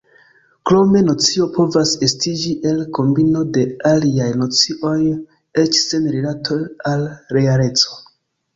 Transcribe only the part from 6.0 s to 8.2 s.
rilato al realeco.